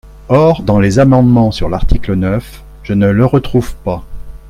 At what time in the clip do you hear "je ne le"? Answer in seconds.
2.81-3.23